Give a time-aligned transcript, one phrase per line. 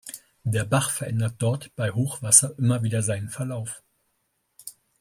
[0.43, 3.83] Der Bach verändert dort bei Hochwasser immer wieder seinen Verlauf.